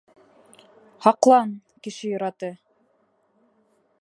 Һаҡлан, 1.07 1.53
кеше 1.89 2.09
йораты! 2.13 2.53